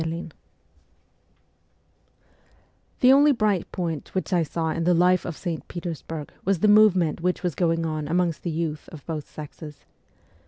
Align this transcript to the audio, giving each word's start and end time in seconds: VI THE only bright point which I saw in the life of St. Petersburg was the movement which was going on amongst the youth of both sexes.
VI 0.01 0.29
THE 3.01 3.13
only 3.13 3.31
bright 3.31 3.71
point 3.71 4.15
which 4.15 4.33
I 4.33 4.41
saw 4.41 4.71
in 4.71 4.83
the 4.83 4.95
life 4.95 5.25
of 5.25 5.37
St. 5.37 5.67
Petersburg 5.67 6.31
was 6.43 6.61
the 6.61 6.67
movement 6.67 7.21
which 7.21 7.43
was 7.43 7.53
going 7.53 7.85
on 7.85 8.07
amongst 8.07 8.41
the 8.41 8.49
youth 8.49 8.89
of 8.89 9.05
both 9.05 9.29
sexes. 9.29 9.85